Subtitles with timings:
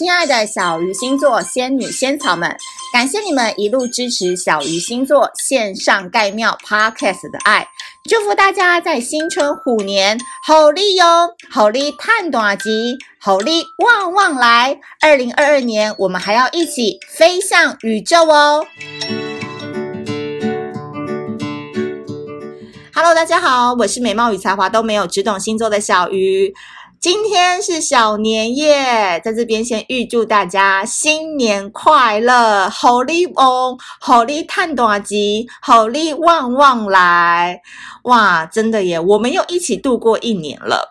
[0.00, 2.56] 亲爱的小鱼星座仙女仙草们，
[2.90, 7.68] 感谢你们一路支持小鱼星座线上盖庙 Podcast 的爱，
[8.04, 11.04] 祝福大家在新春虎年好利哟，
[11.50, 14.80] 好利探短吉，好利旺旺来。
[15.02, 18.64] 二零二二年，我们还要一起飞向宇宙哦
[22.94, 26.54] ！Hello，大家好，我是美貌与才华都没有，只懂星座的小鱼。
[27.00, 37.62] 今天是小年夜，在这边先预祝大家新年快乐，虎力旺，虎力探大吉，虎力旺旺来！
[38.02, 40.90] 哇，真的耶，我们又一起度过一年了。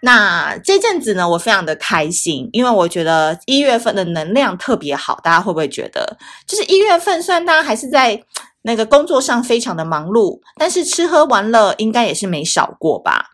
[0.00, 5.20] 那这阵子呢，我非常的开心，因为我觉得一月份的能量特别好。
[5.22, 8.18] 大家会不会觉得，就是一月份虽然大家还是在
[8.62, 13.31] 那个工作上非常的忙碌，但是吃喝玩乐应该也是没少过吧？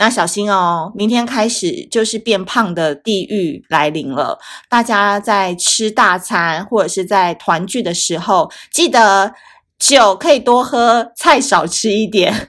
[0.00, 4.38] 那小心哦，明天开始就是变胖的地狱来临了。
[4.66, 9.34] 大家在吃大餐或者是在团聚的时候，记得
[9.78, 12.48] 酒可以多喝，菜少吃一点。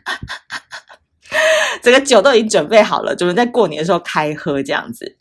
[1.83, 5.17] 这个酒都已经准备好了，准备在过年的时候开喝这样子。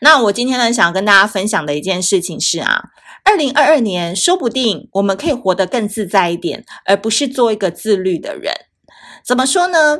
[0.00, 2.82] 那我今天呢，想要跟大家分享的一件事情是啊，
[3.24, 8.54] 二零二二年说不定我们可以活得更自在一点，而不是做一个自律的人。
[9.22, 9.98] 怎么说呢？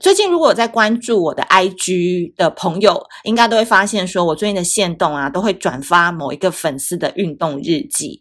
[0.00, 8.20] 最近如果有在关注我的 IG 的朋友，应该都会发现，说我最近的限动啊，都会转发某一个粉丝的运动日记。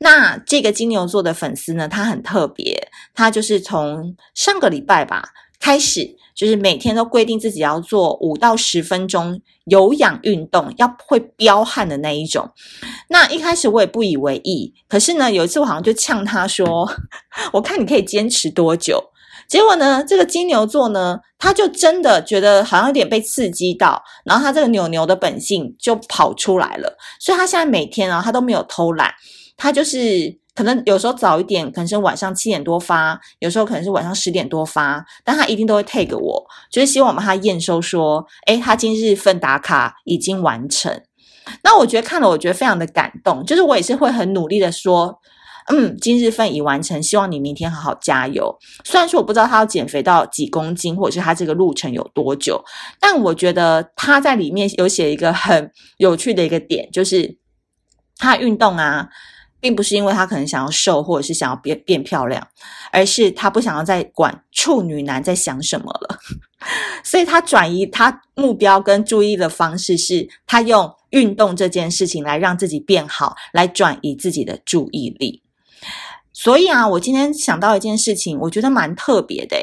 [0.00, 5.28] 那这个金牛座的粉丝呢，他很特别，他就是从上个礼拜吧
[5.60, 12.50] 开始，就是每天都规定自己要做五到十分钟有氧运动，要会飙汗的那一种。
[13.08, 16.90] 那一开始我也不以为意，可是呢，有一次我好像就呛他说
[17.52, 19.10] ：“我看你可以坚持多久。”
[19.52, 29.12] 结果呢，这个金牛座呢，他就真的觉得好像有点被刺激到，然后他这个牛牛的本性就跑出来了，所以他现在每天啊，他都没有偷懒，
[29.58, 40.98] 他就是可能有时候早一点，可能是晚上七点多发，有时候可能是晚上十点多发，但他一定都会 tag 我，就是希望我帮他验收说，诶，他今日份打卡已经完成。
[41.62, 45.18] 那我觉得看了，我觉得非常的感动，就是我也是会很努力的说。
[45.68, 48.56] 嗯，今日份已完成，希望你明天好好加油。
[48.84, 52.62] 虽然说我不知道他要减肥到几公斤，或者是他这个路程有多久，
[53.00, 57.38] 但我觉得他在里面有写一个很有趣的一个点，就是
[58.18, 59.08] 他运动啊，
[59.60, 62.48] 并不是因为他可能想要瘦，或者是想要变变漂亮，
[62.90, 66.18] 而是他不想要再管处女男在想什么了，
[67.04, 75.41] 所以他转移他目标跟注意的方式是，他用运动这件事情来让自己变好，来转移自己的注意力。
[76.32, 79.56] 所以啊，我今天想到一件事情，我觉得蛮特别的，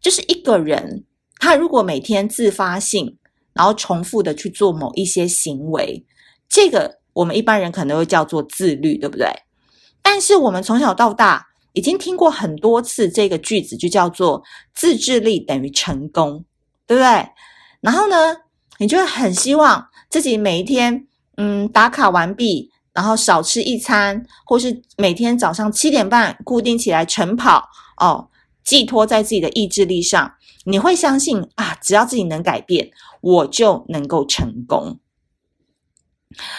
[0.00, 1.04] 就是一个人
[1.38, 3.18] 他如果每天自发性，
[3.52, 6.04] 然后重复的去做某一些行为，
[6.48, 9.28] 这个我们一般人可能会叫做自律，对不对？
[10.00, 14.42] 但是我们从小到大已经听过很多次这个句子，就叫做
[14.74, 16.44] 自制力等于成功，
[16.86, 17.28] 对不对？
[17.80, 18.36] 然后呢，
[18.78, 21.06] 你就会很希望自己每一天，
[21.36, 22.71] 嗯，打卡完毕。
[22.94, 28.28] 然后少吃一餐，或是每天早上七点半固定起来晨跑哦，
[28.62, 32.90] 寄托在自己的意志力上，你会相信啊，只要自己能改变，
[33.22, 34.98] 我就能够成功。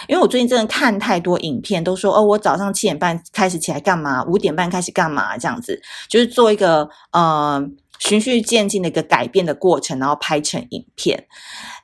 [0.08, 7.64] 因为我最近真的看太多影片，都说哦，我早上七点半开始起来干嘛，五点半开始干嘛，这样子就是做一个呃
[8.00, 11.26] 循序渐进的一个改变的过程，然后拍成影片。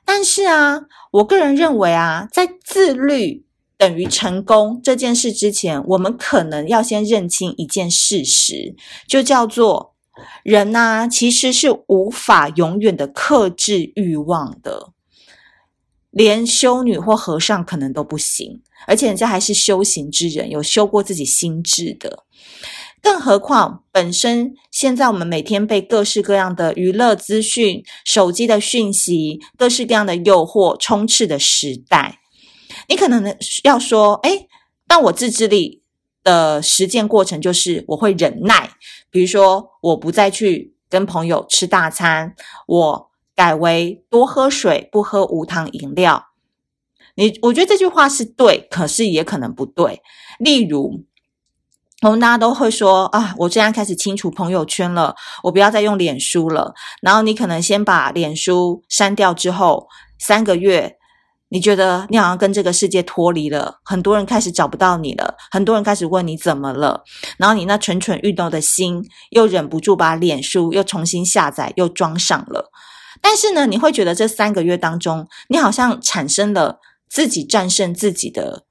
[0.03, 3.45] 但是啊，我个人认为啊，在自律。
[3.81, 8.75] 等于成功这件事之前，我们可能要先认清一件事实，
[9.07, 9.95] 就叫做
[10.43, 14.91] 人呐，其实是无法永远的克制欲望的，
[16.11, 22.23] 连修女或和尚可能都不行，而且人家还是修行之人，有修过自己心智的，
[23.01, 32.19] 更何况本身现在我们每天被各式各样的娱乐资讯、手机的讯息、各式各样的诱惑充斥的时代。
[32.87, 34.47] 你可能要说，诶，
[34.87, 35.81] 但我自制力
[36.23, 38.69] 的实践过程就是我会忍耐，
[39.09, 42.35] 比如说我不再去跟朋友吃大餐，
[42.67, 46.27] 我改为多喝水，不喝无糖饮料。
[47.15, 50.01] 你我觉得这句话是对，可是也可能不对。
[50.39, 51.03] 例如，
[52.01, 56.73] 我们大家都会说啊，我现在开始清除朋友圈了，我不要再用脸书了。
[57.01, 59.87] 然后你可能先把脸书删掉之后，
[60.19, 60.97] 三个月。
[61.51, 67.03] 你觉得你好像跟这个世界脱离了，很多人开始找不到你了，很多人开始问你怎么了，
[67.37, 72.71] 然后你那蠢蠢欲动的心又忍不住把脸书又重新下载又装上了。
[73.19, 78.63] 但是呢，你会觉得这三个月当中，你好像产生了自己战胜自己的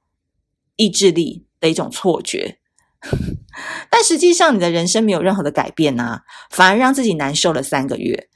[0.77, 2.57] 意志力的一种错觉。
[3.91, 8.29] 但实际上，你的人生没有任何的改变啊，反而让自己难受了三个月。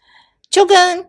[0.51, 1.07] 就跟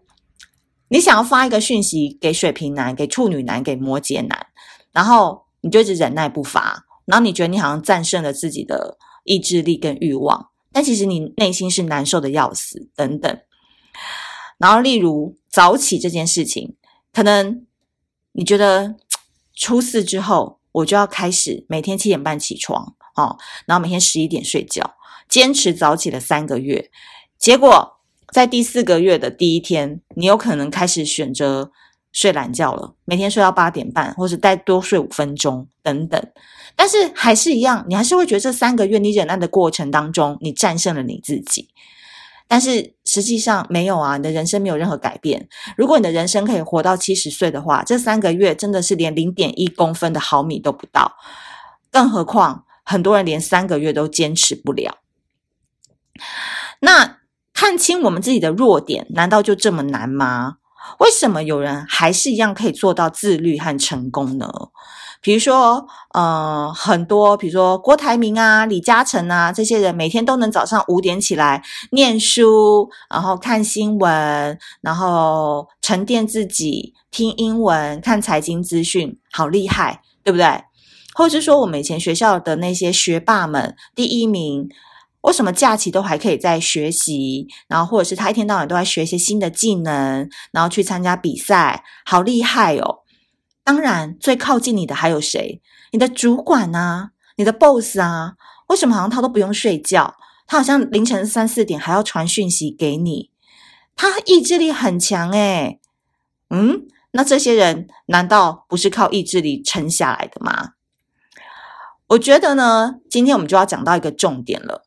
[0.90, 4.48] 你想要发一个讯息给水瓶男、给处女男、给摩羯男，
[4.92, 13.40] 然后你就一直忍耐不发，然后你觉得你好像战胜了自己的意志力跟欲望，但其实你内心是难受的要死，等等。
[14.58, 16.76] 然后，例如早起这件事情，
[17.12, 17.66] 可能
[18.34, 18.96] 你觉得
[19.54, 22.96] 初四之后我就要开始每天七点半起床。
[23.16, 24.96] 哦，然后每天十一点睡觉，
[25.30, 26.92] 坚持早起了三个月，
[27.38, 27.95] 结果
[28.36, 31.72] 在第四个月的第一天，你有可能开始选择
[32.12, 36.22] 睡懒觉了，每天睡到八点半，或者再多睡五分钟等等。
[36.76, 41.70] 但是还是一样，你还是会觉得这三个月你忍耐的过程当中，你战胜了你自己。
[42.46, 45.48] 但是实际上没有啊，你的人生没有任何改变。
[45.78, 51.14] 如果你的人生可以活到七十岁的话，这三个月真的是连零点一公分的毫米都不到，
[51.90, 52.66] 更何况。
[52.84, 54.98] 很多人连三个月都坚持不了。
[56.82, 57.20] 那
[57.56, 60.58] 看清我们自己的弱点，难道就这么难吗？
[61.00, 64.48] 为什么有人还是一样可以做到自律和成功呢？
[65.22, 80.66] 比如说，呃，很多，比如说郭台铭啊、李嘉诚啊这些人，每天都能早上五点起来念书，然后看新闻，然后沉淀自己，听英文，看财经资讯，好厉害，对不对？
[81.16, 84.70] 或者是说，我们以前学校的那些学霸们，第一名，
[85.26, 87.48] 为什么假期都还可以在学习？
[87.68, 93.00] 然后，或者是他一天到晚都在学一些新的技能，然后去参加比赛，好厉害哦！
[93.64, 95.62] 当然，最靠近你的还有谁？
[95.92, 98.36] 你的主管啊，你的 boss 啊，
[98.68, 100.16] 为什么好像他都不用睡觉？
[100.46, 103.32] 他好像凌晨三四点还要传讯息给你，
[103.96, 105.80] 他意志力很强诶。
[106.52, 110.74] 嗯，那这些人难道不是靠意志力撑下来的吗？
[112.10, 114.85] 我觉得呢，今天我们就要讲到一个重点了。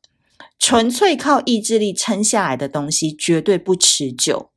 [0.58, 4.50] 纯粹靠意志力撑下来的东西绝对不持久，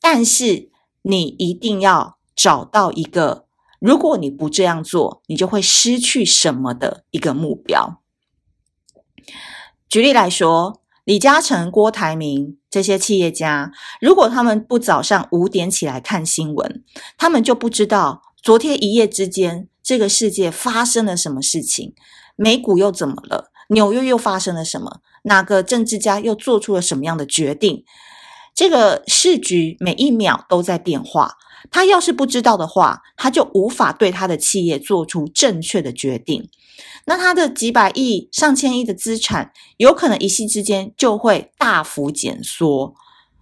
[0.00, 0.70] 但是
[1.02, 3.46] 你一定要找到一个，
[3.80, 8.02] 如果你不这样做，你就会失去什么的一个目标。
[9.88, 16.84] 举例来说，李嘉诚、郭台铭这些企业家，如果他们不早上五点起来看新闻，
[17.16, 19.68] 他们就不知道昨天一夜之间。
[19.82, 21.94] 这个世界发生了什么事情？
[22.36, 23.50] 美股又怎么了？
[23.68, 25.00] 纽约又发生了什么？
[25.22, 27.84] 哪个政治家又做出了什么样的决定？
[28.54, 31.36] 这个市局每一秒都在变化。
[31.70, 36.48] 他要是不知道的话，他就无法对他的企业做出正确的决定。
[37.04, 42.94] 那他的几百亿、上千亿的资产，有可能一夕之间就会大幅减缩。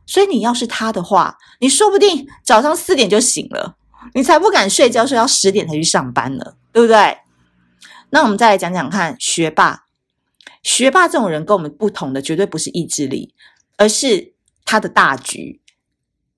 [0.06, 3.76] 所以你要是他的话，你说不定早上四点就醒了。
[4.14, 7.18] 你才不敢睡觉，睡到十点才去上班呢，对不对？
[8.10, 9.85] 那我们再来讲讲看，学霸，
[10.66, 13.32] 学霸这种人跟我们不同的，绝对不是意志力，
[13.76, 14.34] 而是
[14.64, 15.60] 他的大局，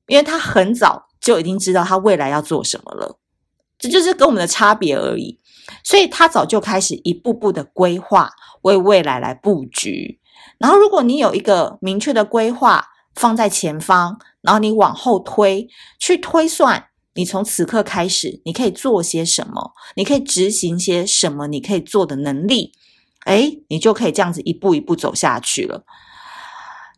[0.07, 3.19] 因为他很早就已经知道他未来要做什么了，
[3.79, 5.41] 这就是跟我们的差别而已。
[5.83, 8.31] 所以他早就开始一步步的规划，
[8.63, 10.21] 为未来来布局。
[10.59, 15.67] 然后，如果你有一个明确的规划放在前方，然后你往后推，
[15.99, 16.85] 去推算。
[17.15, 19.73] 你从此刻开始，你可以做些什么？
[19.97, 21.47] 你可以执行些什么？
[21.47, 22.73] 你可以做的能力，
[23.27, 25.84] 诶，你就可以这样子一步一步走下去了。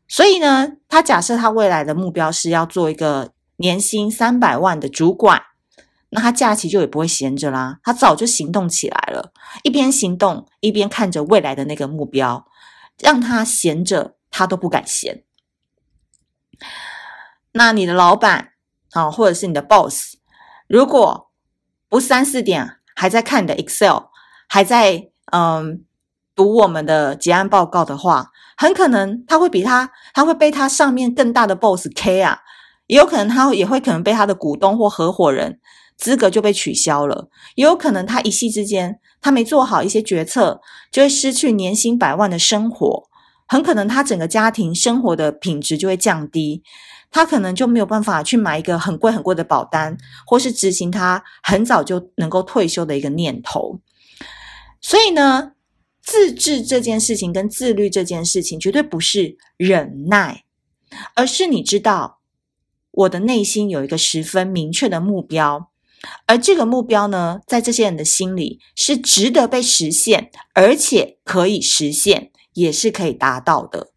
[0.09, 5.43] 所以呢，他假设他未来的目标是要做一个年薪三百万的主管，
[6.11, 12.47] 那他假期就也不会闲着啦，他早就行动起来了，一边行动一边看着未来的那个目标，
[12.99, 15.25] 让他闲着他都不敢闲。
[17.53, 18.49] 那你的老板？
[18.93, 20.17] 啊，或者是你的 boss，
[20.67, 21.31] 如果
[21.89, 24.07] 不三四点还在看你的 Excel，
[24.49, 25.85] 还在嗯
[26.41, 32.39] 读我们的结案报告的话，很可能他会比他，他会被他上面更大的 boss K 啊，
[32.87, 35.61] 也有可能他也会可能被他的股东或合伙人
[35.99, 43.05] 资格就被取消了，也有可能他一夕之间他没做好一些决策，就会失去年薪百万的生活，
[43.47, 46.63] 很可能他整个家庭生活的品质就会降低。
[47.11, 53.79] 他可能就没有办法去买一个很贵很贵的保单，或是执行他很早就能够退休的一个念头。
[54.81, 55.53] 所以呢，
[56.11, 60.43] 自制这件事情跟自律这件事情，绝对不是忍耐，
[61.14, 62.19] 而是你知道
[62.90, 65.71] 我的内心有一个十分明确的目标，
[66.26, 73.93] 而这个目标呢，在这些人的心里是值得被实现，而且可以实现，也是可以达到的。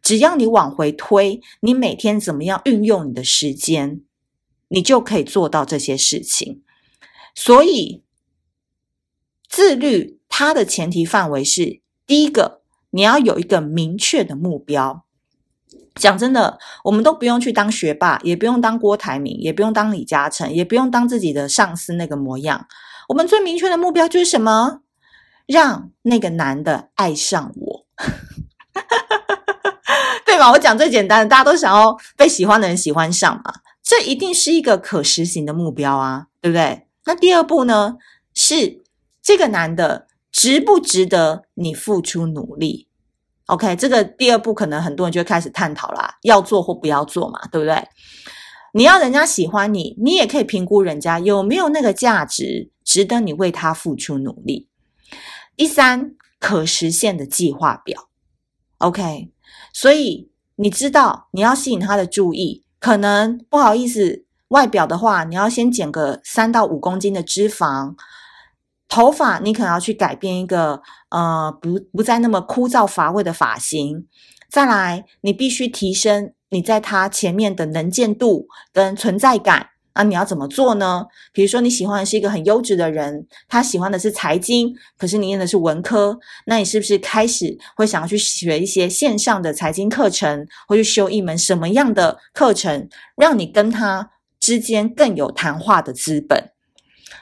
[0.00, 4.02] 只要你往回推，你每天怎么样运用你的时间，
[4.68, 6.62] 你就可以做到这些事情。
[7.34, 8.04] 所以
[9.48, 15.02] 自律它的前提范围是：第一个，你要有一个明确的目标。
[15.94, 22.66] 讲真的，我们都不用去当学霸，也不用当郭台铭，也不用当李嘉诚，也不用当自己的上司那个模样。
[23.08, 24.82] 我们最明确的目标就是什么？
[25.46, 27.86] 让那个男的爱上我，
[30.26, 30.50] 对吧？
[30.50, 36.86] 我讲最简单的，大家都想要被喜欢的人喜欢上嘛，这一定是一个可实行的目标啊，对不对？
[37.06, 37.96] 那第二步呢，
[38.34, 38.82] 是
[39.22, 40.05] 这个男的
[40.36, 42.88] 值不值得你付出努力
[43.46, 47.82] ？OK，这个第二步可能很多人就会开始探讨啦，要做或不要做嘛，对不对？
[48.74, 54.68] 你要人家喜欢你，你也可以评估人家有没有那个价值，值得你为他付出努力。
[55.56, 58.10] 第三，可实现的计划表。
[58.76, 59.32] OK，
[59.72, 67.94] 所以你知道你要吸引他的注意，可能不好意思，外表的话，你要先减个三到五公斤的脂肪。
[68.88, 74.06] 头发，你可能要去改变一个，呃，不不再那么枯燥乏味的发型。
[74.48, 79.70] 再来，你必须提升你在他前面的能见度跟存在感。
[79.98, 81.06] 那你要怎么做呢？
[81.32, 96.52] 比如说，你喜欢的是一个很优质的人，他喜欢的是财经，可是你念的是文科，那你是不是开始会想要去学一些线上的财经课程，或去修一门什么样的课程，让你跟他之间更有谈话的资本？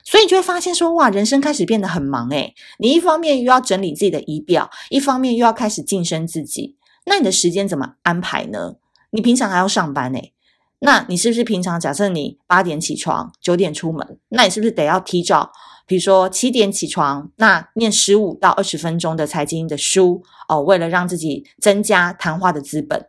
[0.04, 2.54] 所以你就会发现说，哇，人生开始变得很忙诶。
[2.78, 8.74] 你一方面又要整理自己的仪表，一方面又要开始晋升自己，那你的时间怎么安排呢？
[9.10, 10.32] 你平常还要上班诶，
[10.80, 15.50] 那你是不是平常假设你八点起床，九点出门，那你是不是得要提早，
[15.86, 23.06] 比如说七点起床，那念十五到二十分钟的财经的书哦，为了让自己增加谈话的资本，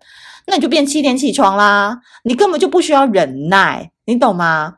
[0.47, 4.77] 那你就变七点起床啦，你根本就不需要忍耐，你懂吗？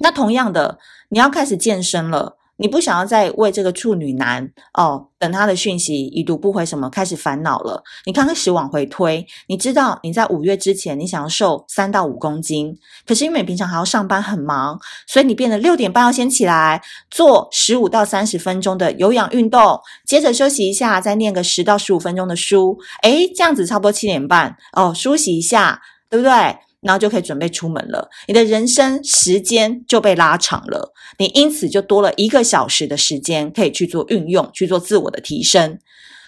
[0.00, 0.78] 那同样的，
[1.10, 7.82] 你要开始健身了，你不想要再为这个处女男哦，等他的讯息已读不回什么开始烦恼了。
[8.04, 22.76] 你开始往回推，你知道你在五月之前你想要瘦三到五公斤，可是因为平常还要上班很忙，所以你变得六点半要先起来做十五到三十分钟的有氧运动，接着休息一下，再念个十到十五分钟的书。
[23.02, 26.58] 诶，这样子差不多七点半哦，梳洗一下，对不对？
[26.80, 35.78] 然后就可以准备出门了，你的人生时间就被拉长了，你因此就多了一个小时的时间可以去做运用，去做自我的提升。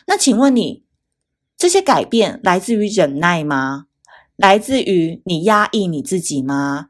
[0.07, 0.83] 那请问你，
[1.57, 3.85] 这些改变来自于忍耐吗？
[4.37, 6.87] 来自于你压抑你自己吗？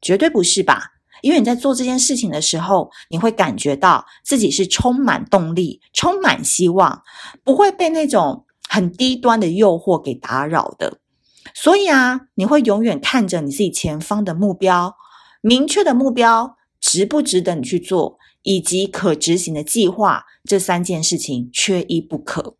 [0.00, 0.92] 绝对不是吧！
[1.22, 7.02] 因为你在做这件事情的时候，你会感觉到自己是充满动力、充满希望，
[7.42, 10.99] 不会被那种很低端的诱惑给打扰的。
[11.54, 14.96] 所以啊，你会永远看着你自己前方的目标，
[15.40, 22.56] 明确的目标值不值得你去做，以及可执行的计划，这三件事情缺一不可。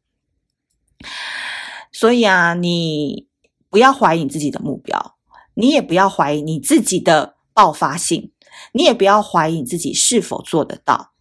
[1.93, 3.29] 所以啊，你
[3.69, 5.17] 不要怀疑你自己的目标，
[5.55, 8.33] 你也不要怀疑你自己的爆发性，
[8.73, 11.13] 你也不要怀疑你自己是否做得到。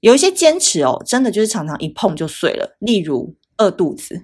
[0.00, 4.22] 有一些坚持哦，真的就是常常一碰就碎了，例如饿肚子。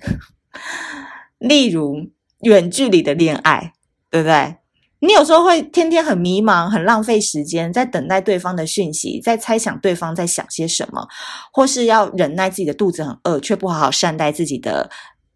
[1.43, 2.11] 例如
[2.43, 3.73] 远距离的恋爱，
[4.09, 4.57] 对不对？
[5.01, 11.09] 你有时候会天天很迷茫，很浪费时间，在等待对方的讯息，在猜想对方在想些什么，
[11.53, 14.89] 或是要忍耐自己的肚子很饿，却不好好善待自己的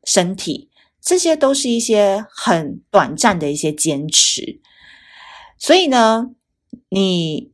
[0.05, 0.71] 身体，
[1.01, 4.61] 这些都是一些很短暂的一些坚持。
[5.59, 6.31] 所以呢，
[6.91, 7.51] 你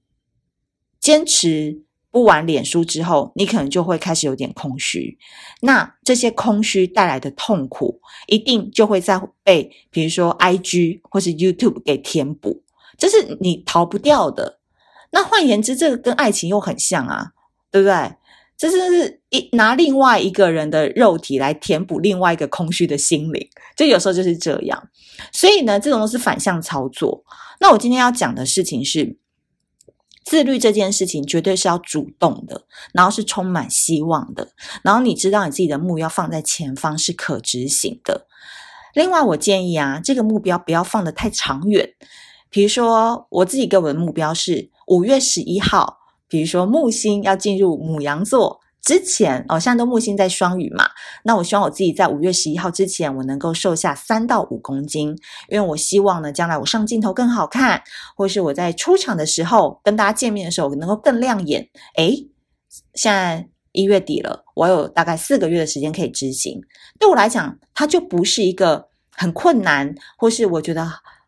[1.01, 1.83] 坚持。
[2.13, 5.19] 不玩脸书之后，你可能就会开始有点空虚。
[5.63, 12.63] 那这些空虚带来的痛苦，一定就会再被，比如说 IG 或是 YouTube 给填补，
[12.99, 14.59] 这是你逃不掉的。
[15.11, 17.33] 那换言之，这个跟爱情又很像啊，
[17.71, 18.13] 对不对？
[18.59, 24.89] 这是一拿另外一个人的肉体来填补另外一个空虚的心灵，就有时候就是这样。
[25.33, 27.25] 所以呢，这种都是反向操作。
[27.59, 29.17] 那我今天要讲的事情是。
[30.33, 34.49] 自律这件事情绝对是要主动的，然后是充满希望的，
[34.83, 38.27] 然后你知道你自己的目标放在前方是可执行的。
[38.95, 41.87] 另外，我建议啊，这个目标不要放得太长远。
[42.49, 48.62] 比如说，我自己给我的目标是五月十一号，比如说木星要进入母羊座。
[48.83, 50.91] 之前哦，现在都木星在双鱼嘛，
[51.23, 55.17] 那我希望我自己在五月十一号之前，我能够瘦下三到五公斤，
[55.49, 57.81] 因为我希望呢，将来我上镜头更好看，
[58.17, 61.69] 或是我在出场的时候跟大家见面的时候能够更亮眼。
[61.97, 62.29] 诶，
[62.95, 66.61] 现在一月底了，我有大概四个月的时间可以执行，
[66.99, 70.83] 对我来讲，它就不是一个很困难，或是我觉得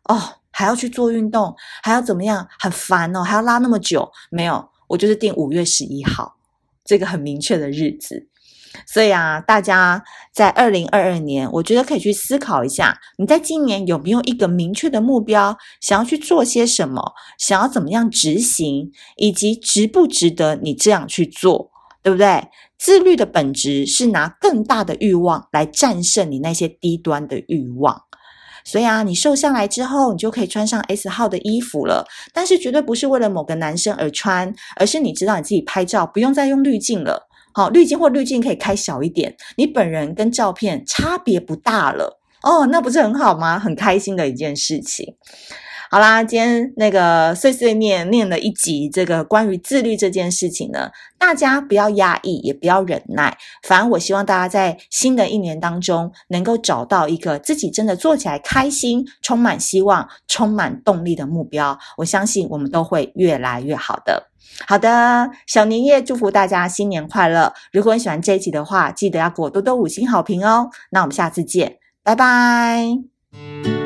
[0.09, 0.21] 哦，
[0.51, 4.11] 还要去做运动，还要怎么样，很烦哦，还要拉那么久。
[4.29, 6.34] 没有，我就是定五月十一号
[6.85, 8.29] 这个很明确的日子。
[8.85, 21.71] 所以啊，大家在二零二二年，我觉得可以去思考一下，你在今年有没有一个明确的目标，想要去做些什么，想要怎么样执行，以及值不值得你这样去做，
[22.03, 22.43] 对不对？
[22.77, 28.03] 自律的本质是拿更大的欲望来战胜你那些低端的欲望。
[28.65, 37.29] 所以啊，你瘦下来之后，你就可以穿上 S 号的衣服了，但是绝对不是为了某个男生而穿，而是你知道你自己拍照不用再用滤镜了。
[37.53, 43.57] 好，滤镜或滤镜可以开小一点，你本人跟照片差别不大了哦，那不是很好吗？
[43.57, 45.15] 很开心的一件事情。
[45.91, 64.31] 好啦，今天那个碎碎念念了一集，这个关于自律这件事情呢，大家不要压抑，也不要忍耐，反而我希望大家在新的一年当中，能够找到一个自己真的做起来开心、充满希望、充满动力的目标，我相信我们都会越来越好的。
[64.67, 67.53] 好的，小年夜祝福大家新年快乐！
[67.71, 70.69] 如果你喜欢这一集的话，记得要给我多多五星好评哦。
[70.91, 73.84] 那我们下次见，拜拜。